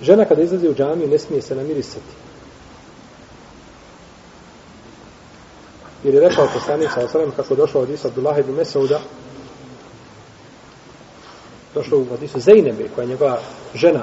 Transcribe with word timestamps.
Žena 0.00 0.24
kada 0.24 0.42
izlazi 0.42 0.68
u 0.68 0.74
džamiju 0.74 1.08
ne 1.08 1.18
smije 1.18 1.42
se 1.42 1.54
namirisati. 1.54 2.12
Jer 6.04 6.14
je 6.14 6.20
rekao 6.20 6.48
poslanik 6.54 6.90
sa 6.94 7.04
osanem 7.04 7.30
kako 7.30 7.54
došao 7.54 7.82
od 7.82 7.90
Isa 7.90 8.08
Abdullah 8.08 8.38
ibn 8.38 8.52
Mesauda 8.52 9.00
došao 11.74 11.98
u 11.98 12.06
Hadisu 12.10 12.40
Zejnebe 12.40 12.88
koja 12.94 13.02
je 13.02 13.08
njegova 13.08 13.38
žena 13.74 14.02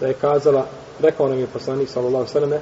da 0.00 0.06
je 0.06 0.14
kazala 0.14 0.66
rekao 1.00 1.28
nam 1.28 1.38
je 1.38 1.46
poslanik 1.46 1.88
sallallahu 1.88 2.26
sallam 2.26 2.60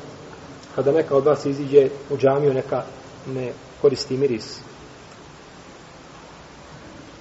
kada 0.74 0.92
neka 0.92 1.16
od 1.16 1.24
vas 1.24 1.46
iziđe 1.46 1.88
u 2.10 2.16
džamiju 2.16 2.54
neka 2.54 2.82
ne 3.26 3.52
koristi 3.82 4.16
miris 4.16 4.58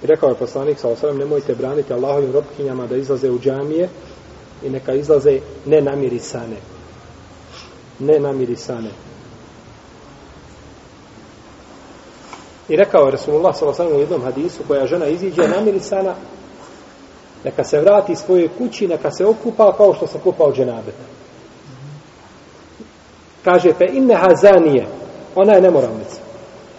i 0.02 0.06
rekao 0.06 0.28
je 0.28 0.34
poslanik 0.34 0.78
sallallahu 0.78 1.00
sallam 1.00 1.18
nemojte 1.18 1.54
braniti 1.54 1.92
Allahovim 1.92 2.32
robkinjama 2.32 2.86
da 2.86 2.96
izlaze 2.96 3.30
u 3.30 3.38
džamije 3.38 3.88
i 4.64 4.70
neka 4.70 4.92
izlaze 4.92 5.40
nenamirisane 5.66 6.56
nenamirisane 7.98 8.90
I 12.68 12.76
rekao 12.76 13.04
je 13.04 13.10
Rasulullah 13.10 13.56
s.a.v. 13.56 13.96
u 13.96 14.00
jednom 14.00 14.22
hadisu 14.22 14.62
koja 14.68 14.86
žena 14.86 15.06
iziđe 15.06 15.48
namirisana 15.48 16.14
neka 17.44 17.64
se 17.64 17.80
vrati 17.80 18.16
svojoj 18.16 18.48
kući, 18.58 18.88
neka 18.88 19.10
se 19.10 19.26
okupa 19.26 19.76
kao 19.76 19.94
što 19.94 20.06
se 20.06 20.18
kupao 20.24 20.52
dženabeta. 20.52 21.04
Kaže, 23.44 23.74
pe 23.78 23.86
inne 23.92 24.14
hazanije, 24.14 24.86
ona 25.34 25.52
je 25.52 25.60
nemoralnica. 25.60 26.20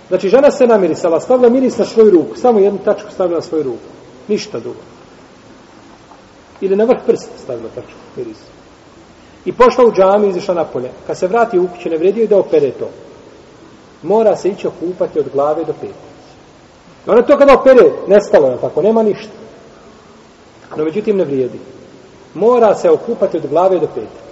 Znači, 0.07 0.29
žena 0.29 0.51
se 0.51 0.67
namirisala, 0.67 1.19
stavila 1.19 1.49
miris 1.49 1.77
na 1.77 1.85
svoju 1.85 2.11
ruku, 2.11 2.35
samo 2.35 2.59
jednu 2.59 2.79
tačku 2.85 3.11
stavila 3.11 3.37
na 3.37 3.41
svoju 3.41 3.63
ruku. 3.63 3.87
Ništa 4.27 4.59
drugo. 4.59 4.79
Ili 6.63 6.75
na 6.75 6.83
vrh 6.83 6.99
prsta 7.05 7.37
stavila 7.43 7.69
tačku 7.75 7.99
miris. 8.15 8.37
I 9.45 9.51
pošla 9.51 9.85
u 9.85 9.91
džami 9.91 10.27
i 10.27 10.29
izišla 10.29 10.55
napolje. 10.55 10.91
Kad 11.07 11.17
se 11.17 11.27
vrati 11.27 11.59
u 11.59 11.67
kuću, 11.67 11.89
ne 11.89 11.97
vredio 11.97 12.27
da 12.27 12.37
opere 12.37 12.71
to 12.71 12.89
mora 14.03 14.35
se 14.35 14.49
ići 14.49 14.67
okupati 14.67 15.19
od 15.19 15.25
glave 15.33 15.63
do 15.63 15.73
pete. 15.81 15.93
Ona 17.07 17.21
to 17.21 17.37
kada 17.37 17.53
opere, 17.53 17.91
nestalo 18.07 18.47
je 18.47 18.57
tako, 18.61 18.81
nema 18.81 19.03
ništa. 19.03 19.31
No 20.77 20.83
međutim 20.83 21.17
ne 21.17 21.23
vrijedi. 21.23 21.59
Mora 22.33 22.75
se 22.75 22.89
okupati 22.89 23.37
od 23.37 23.47
glave 23.47 23.79
do 23.79 23.87
pete. 23.95 24.23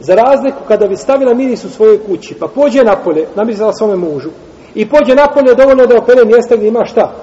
Za 0.00 0.14
razliku 0.14 0.58
kada 0.68 0.86
bi 0.86 0.96
stavila 0.96 1.34
miris 1.34 1.64
u 1.64 1.70
svojoj 1.70 2.06
kući, 2.06 2.34
pa 2.34 2.48
pođe 2.48 2.84
napolje, 2.84 3.26
namirisala 3.34 3.72
svome 3.72 3.96
mužu, 3.96 4.30
i 4.74 4.88
pođe 4.88 5.14
napolje 5.14 5.54
dovoljno 5.54 5.86
da 5.86 5.98
opere 5.98 6.24
mjesta 6.24 6.56
gdje 6.56 6.68
ima 6.68 6.84
šta? 6.84 7.14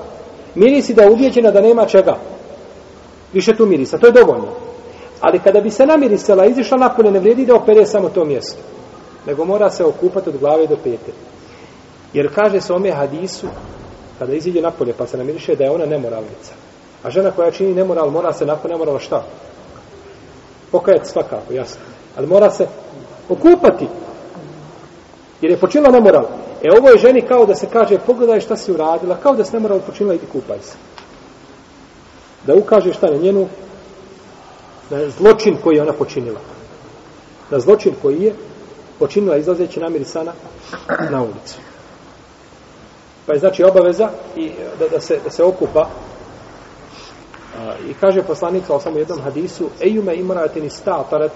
Mirisi 0.56 0.94
da 0.94 1.02
je 1.02 1.10
uvjeđena 1.10 1.52
da 1.52 1.62
nema 1.62 1.86
čega. 1.86 2.18
Više 3.38 3.56
tu 3.56 3.66
mirisa, 3.66 3.98
to 3.98 4.08
je 4.08 4.12
dovoljno. 4.12 4.48
Ali 5.22 5.40
kada 5.40 5.62
bi 5.62 5.70
se 5.70 5.86
namirisala, 5.86 6.46
izišla 6.46 6.78
napolje, 6.78 7.12
ne 7.12 7.20
vrijedi 7.20 7.46
da 7.46 7.56
opere 7.56 7.86
samo 7.86 8.10
to 8.10 8.26
mjesto. 8.26 8.60
Nego 9.28 9.46
mora 9.46 9.70
se 9.70 9.86
okupati 9.86 10.30
od 10.30 10.38
glave 10.38 10.68
do 10.68 10.78
pete. 10.84 11.12
Jer 12.14 12.34
kaže 12.36 12.62
se 12.62 12.74
ome 12.74 12.92
hadisu, 12.92 13.48
kada 14.20 14.34
iziđe 14.34 14.62
napolje 14.62 14.94
pa 14.98 15.08
se 15.08 15.18
namiriše 15.18 15.56
da 15.56 15.64
je 15.64 15.72
ona 15.72 15.86
nemoralnica. 15.86 16.54
A 17.04 17.10
žena 17.10 17.32
koja 17.32 17.52
čini 17.52 17.74
nemoral, 17.74 18.10
mora 18.10 18.34
se 18.34 18.46
nakon 18.46 18.72
nemorala 18.72 19.00
šta? 19.00 19.24
Pokajati 20.72 21.10
svakako, 21.10 21.54
jasno. 21.54 21.82
Ali 22.16 22.28
mora 22.28 22.50
se 22.50 22.68
okupati. 23.30 23.88
Jer 25.42 25.52
je 25.52 25.60
počinila 25.60 25.92
nemoral. 25.92 26.26
E 26.64 26.68
ovo 26.80 26.90
je 26.90 26.98
ženi 26.98 27.22
kao 27.22 27.46
da 27.46 27.56
se 27.56 27.68
kaže, 27.74 28.00
pogledaj 28.06 28.42
šta 28.42 28.56
si 28.56 28.72
uradila, 28.72 29.18
kao 29.24 29.36
da 29.36 29.44
se 29.44 29.54
nemoral 29.54 29.80
počinila, 29.80 30.16
idi 30.16 30.26
kupaj 30.32 30.58
se. 30.62 30.97
Da 32.48 32.56
ukaže 32.56 32.94
šta 32.94 33.12
na 33.12 33.18
njenu, 33.18 33.48
na 34.90 35.10
zločin 35.10 35.58
koji 35.64 35.76
je 35.76 35.82
ona 35.82 35.94
počinila. 35.94 36.40
Na 37.52 37.60
zločin 37.60 37.94
koji 38.02 38.22
je 38.22 38.34
počinila 39.00 39.38
izlazeći 39.38 39.80
namirisana 39.80 40.34
na 41.12 41.22
ulicu. 41.22 41.60
Pa 43.26 43.34
je 43.34 43.40
znači 43.40 43.64
obaveza 43.64 44.10
i 44.36 44.52
da, 44.80 44.88
da, 44.88 45.00
se, 45.00 45.20
da 45.24 45.30
se 45.30 45.44
okupa. 45.44 45.90
A, 47.60 47.74
I 47.90 47.94
kaže 47.94 48.24
poslanik 48.24 48.66
sa 48.66 48.80
samo 48.80 48.98
jednom 48.98 49.22
hadisu, 49.22 49.70
ejume 49.82 50.16
imratin 50.16 50.66
istatarat, 50.66 51.32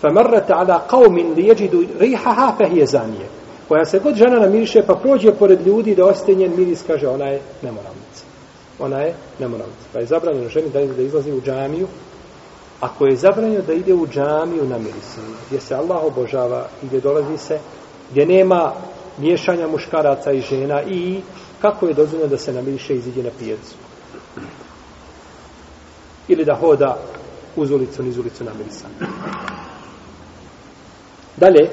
fa 0.00 0.08
ala 0.48 0.86
qawmin 0.90 1.36
li 1.36 1.46
jeđidu 1.46 1.84
rihaha 1.98 2.52
fa 2.58 2.64
zanije. 2.86 3.28
Koja 3.68 3.84
se 3.84 3.98
god 3.98 4.14
žena 4.14 4.38
namiriše, 4.38 4.82
pa 4.86 4.94
prođe 4.94 5.32
pored 5.32 5.66
ljudi 5.66 5.94
da 5.94 6.06
ostaje 6.06 6.36
njen 6.36 6.52
miris, 6.56 6.82
kaže, 6.86 7.08
ona 7.08 7.24
je 7.24 7.40
nemoralnica. 7.62 8.25
Ona 8.78 8.98
je 9.00 9.14
nemoralnica. 9.40 9.86
Pa 9.92 9.98
je 9.98 10.06
zabranjeno 10.06 10.48
ženi 10.48 10.70
da, 10.70 10.86
da 10.86 11.02
izlazi 11.02 11.32
u 11.32 11.40
džamiju, 11.40 11.88
ako 12.80 13.06
je 13.06 13.16
zabranjeno 13.16 13.62
da 13.62 13.72
ide 13.72 13.94
u 13.94 14.06
džamiju 14.06 14.64
na 14.64 14.78
mirisanje, 14.78 15.36
gdje 15.46 15.60
se 15.60 15.74
Allah 15.74 16.04
obožava 16.04 16.68
i 16.82 16.86
gdje 16.86 17.00
dolazi 17.00 17.38
se, 17.38 17.58
gdje 18.10 18.26
nema 18.26 18.72
miješanja 19.18 19.68
muškaraca 19.68 20.32
i 20.32 20.40
žena 20.40 20.82
i 20.82 21.20
kako 21.60 21.86
je 21.86 21.94
dozvoljeno 21.94 22.30
da 22.30 22.38
se 22.38 22.52
namiriše 22.52 22.94
i 22.94 22.98
iziđe 22.98 23.22
na 23.22 23.30
pijecu. 23.38 23.74
Ili 26.28 26.44
da 26.44 26.54
hoda 26.54 26.98
uz 27.56 27.70
ulicu, 27.70 28.02
niz 28.02 28.18
ulicu 28.18 28.44
namirisan. 28.44 28.90
Dalje, 31.36 31.70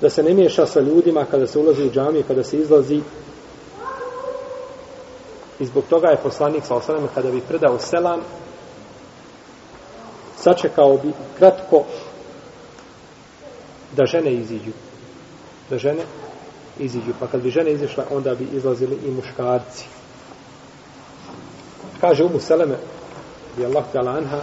da 0.00 0.10
se 0.10 0.22
ne 0.22 0.34
miješa 0.34 0.66
sa 0.66 0.80
ljudima 0.80 1.24
kada 1.24 1.46
se 1.46 1.58
ulazi 1.58 1.86
u 1.86 1.90
džamiju, 1.90 2.24
kada 2.28 2.44
se 2.44 2.58
izlazi 2.58 3.00
i 5.60 5.66
zbog 5.66 5.84
toga 5.90 6.08
je 6.08 6.22
poslanik 6.22 6.64
sa 6.64 6.74
osanem 6.74 7.08
kada 7.14 7.30
bi 7.30 7.40
predao 7.40 7.78
selam 7.78 8.20
sačekao 10.36 10.96
bi 10.96 11.12
kratko 11.38 11.84
da 13.96 14.06
žene 14.06 14.32
iziđu 14.32 14.72
da 15.70 15.78
žene 15.78 16.02
iziđu. 16.78 17.12
Pa 17.20 17.26
kad 17.26 17.42
bi 17.42 17.50
žene 17.50 17.72
izišle, 17.72 18.04
onda 18.10 18.34
bi 18.34 18.48
izlazili 18.52 18.98
i 19.06 19.10
muškarci. 19.10 19.84
Kaže 22.00 22.24
Umu 22.24 22.40
Seleme, 22.40 22.76
bi 23.56 23.64
Allah 23.64 23.84
tala 23.92 24.10
anha, 24.10 24.40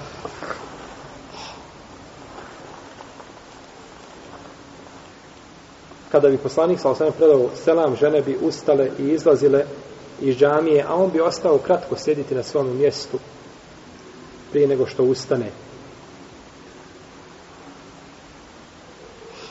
kada 6.12 6.30
bi 6.30 6.38
poslanik 6.38 6.80
sa 6.80 6.90
osam 6.90 7.12
predao 7.18 7.50
selam, 7.56 7.96
žene 7.96 8.22
bi 8.22 8.38
ustale 8.42 8.90
i 9.00 9.04
izlazile 9.04 9.66
iz 10.22 10.38
džamije, 10.38 10.86
a 10.88 10.96
on 10.96 11.12
bi 11.12 11.22
ostao 11.22 11.58
kratko 11.58 11.96
sjediti 11.98 12.36
na 12.36 12.44
svom 12.44 12.78
mjestu 12.78 13.20
prije 14.52 14.68
nego 14.68 14.86
što 14.88 15.04
ustane. 15.04 15.52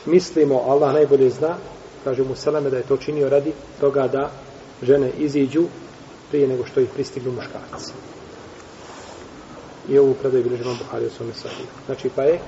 Mislimo, 0.05 0.63
Allah 0.67 0.93
najbolje 0.93 1.29
zna, 1.29 1.57
kaže 2.03 2.23
mu 2.23 2.35
Seleme 2.35 2.69
da 2.69 2.77
je 2.77 2.83
to 2.83 2.97
činio 2.97 3.29
radi 3.29 3.53
toga 3.79 4.07
da 4.07 4.31
žene 4.81 5.11
iziđu 5.17 5.63
prije 6.29 6.47
nego 6.47 6.65
što 6.65 6.79
ih 6.79 6.89
pristignu 6.93 7.31
muškarci. 7.31 7.93
I 9.89 9.97
ovu 9.97 10.13
predaju 10.13 10.43
bilježi 10.43 10.63
vam 10.63 10.77
Buhari 10.77 11.05
u 11.05 11.09
svome 11.09 11.33
sahiju. 11.33 11.67
Znači 11.85 12.09
pa 12.15 12.23
je, 12.23 12.33
e, 12.33 12.39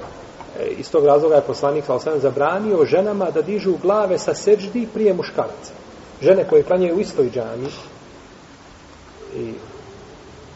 iz 0.68 0.92
tog 0.92 1.06
razloga 1.06 1.36
je 1.36 1.42
poslanik 1.42 1.86
Seleme 1.86 2.22
zabranio 2.22 2.86
ženama 2.86 3.32
da 3.32 3.42
dižu 3.42 3.78
glave 3.82 4.18
sa 4.18 4.34
seđdi 4.34 4.88
prije 4.94 5.14
muškarca. 5.14 5.74
Žene 6.22 6.48
koje 6.50 6.64
klanjaju 6.64 6.96
u 6.96 7.00
istoj 7.00 7.30
džami 7.30 7.70
i 9.36 9.54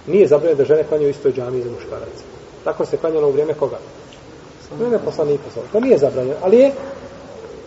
nije 0.08 0.28
zabranjeno 0.28 0.58
da 0.58 0.66
žene 0.66 0.84
klanjaju 0.84 1.08
u 1.08 1.12
istoj 1.12 1.34
džami 1.34 1.62
za 1.62 1.70
muškaraca. 1.72 2.24
Tako 2.64 2.86
se 2.86 2.98
klanjalo 2.98 3.28
u 3.28 3.32
vrijeme 3.32 3.54
koga? 3.54 3.78
U 4.72 4.76
vrijeme 4.76 5.00
poslanika. 5.06 5.44
To 5.72 5.80
nije 5.80 5.98
zabranjeno, 5.98 6.38
ali 6.42 6.58
je 6.58 6.72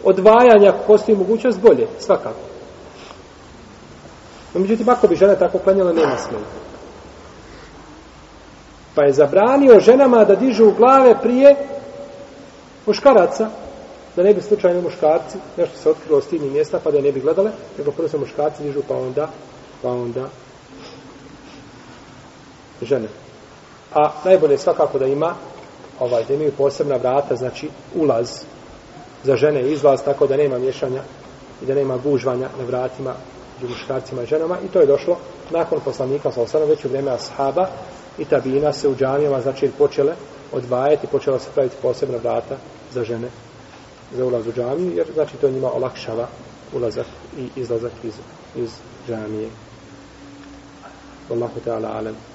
odvajanja 0.05 0.69
ako 0.69 0.87
postoji 0.87 1.19
mogućnost 1.19 1.61
bolje, 1.61 1.87
svakako. 1.99 2.41
No, 4.55 4.61
međutim, 4.61 4.89
ako 4.89 5.09
bi 5.09 5.17
žene 5.17 5.39
tako 5.39 5.59
klanjala, 5.59 5.93
nema 5.93 6.17
smeta. 6.17 6.65
Pa 8.95 9.05
je 9.05 9.13
zabranio 9.13 9.81
ženama 9.81 10.25
da 10.25 10.35
dižu 10.35 10.73
glave 10.79 11.15
prije 11.23 11.57
muškaraca, 12.87 13.49
da 14.17 14.23
ne 14.23 14.35
bi 14.35 14.43
slučajno 14.43 14.81
muškarci, 14.81 15.39
nešto 15.57 15.79
se 15.79 15.91
otkrilo 15.91 16.21
s 16.21 16.27
tim 16.27 16.53
mjesta, 16.53 16.81
pa 16.85 16.91
da 16.91 17.01
ne 17.01 17.13
bi 17.13 17.21
gledale, 17.21 17.51
nego 17.79 17.91
prvo 17.91 18.09
se 18.09 18.19
muškarci 18.19 18.63
dižu, 18.63 18.81
pa 18.89 18.95
onda, 18.97 19.29
pa 19.83 19.91
onda 19.91 20.29
žene. 22.85 23.09
A 23.95 24.11
najbolje 24.25 24.55
je 24.55 24.59
svakako 24.59 24.99
da 24.99 25.07
ima, 25.07 25.35
ovaj, 26.01 26.25
da 26.25 26.35
imaju 26.35 26.53
posebna 26.53 26.97
vrata, 26.97 27.37
znači 27.37 27.69
ulaz, 27.95 28.45
za 29.25 29.37
žene 29.37 29.63
i 29.63 29.73
izlaz, 29.73 30.03
tako 30.05 30.27
da 30.27 30.37
nema 30.37 30.59
mješanja 30.59 31.03
i 31.63 31.67
da 31.67 31.75
nema 31.75 31.97
gužvanja 31.97 32.49
na 32.59 32.65
vratima 32.65 33.15
među 33.55 33.73
muškarcima 33.73 34.23
i 34.23 34.27
ženama. 34.27 34.57
I 34.65 34.69
to 34.69 34.81
je 34.81 34.87
došlo 34.87 35.17
nakon 35.51 35.81
poslanika 35.81 36.33
sa 36.33 36.43
osanom, 36.43 36.69
već 36.69 36.85
u 36.85 36.89
vrijeme 36.89 37.11
ashaba 37.11 37.67
i 38.19 38.25
tabina 38.25 38.73
se 38.73 38.89
u 38.89 38.97
džamijama, 38.97 39.41
znači 39.41 39.71
počele 39.79 40.15
odvajati, 40.53 41.07
počela 41.07 41.39
se 41.39 41.51
praviti 41.55 41.77
posebna 41.83 42.19
vrata 42.19 42.57
za 42.93 43.05
žene 43.05 43.29
za 44.17 44.25
ulaz 44.25 44.47
u 44.47 44.53
džamiju, 44.53 44.97
jer 44.97 45.07
znači 45.15 45.37
to 45.37 45.51
njima 45.51 45.73
olakšava 45.73 46.29
ulazak 46.75 47.07
i 47.39 47.49
izlazak 47.57 47.93
iz, 48.05 48.15
iz 48.57 48.71
džamije. 49.09 49.49
Wallahu 51.31 51.61
ta'ala 51.67 51.97
alam. 51.97 52.34